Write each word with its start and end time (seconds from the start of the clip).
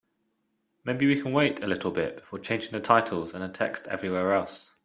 Maybe 0.83 1.05
we 1.05 1.21
can 1.21 1.31
wait 1.31 1.61
a 1.61 1.67
little 1.67 1.91
bit 1.91 2.17
before 2.21 2.39
changing 2.39 2.71
the 2.71 2.79
titles 2.79 3.35
and 3.35 3.43
the 3.43 3.49
text 3.49 3.85
everywhere 3.85 4.33
else? 4.33 4.71